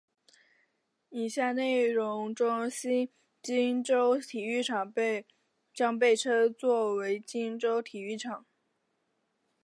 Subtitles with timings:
[1.09, 4.91] 以下内容中新金州体育场
[5.75, 8.47] 将被称作金州体育场。